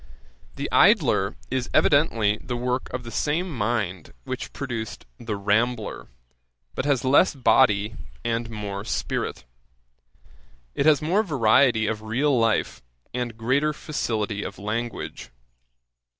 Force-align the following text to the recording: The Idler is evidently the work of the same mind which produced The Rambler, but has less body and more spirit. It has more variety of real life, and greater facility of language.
The 0.55 0.67
Idler 0.71 1.35
is 1.51 1.69
evidently 1.75 2.39
the 2.43 2.57
work 2.57 2.91
of 2.91 3.03
the 3.03 3.11
same 3.11 3.55
mind 3.55 4.13
which 4.23 4.51
produced 4.51 5.05
The 5.19 5.35
Rambler, 5.35 6.07
but 6.73 6.85
has 6.85 7.05
less 7.05 7.35
body 7.35 7.93
and 8.25 8.49
more 8.49 8.83
spirit. 8.83 9.45
It 10.73 10.87
has 10.87 11.03
more 11.03 11.21
variety 11.21 11.85
of 11.85 12.01
real 12.01 12.35
life, 12.35 12.81
and 13.13 13.37
greater 13.37 13.73
facility 13.73 14.41
of 14.41 14.57
language. 14.57 15.29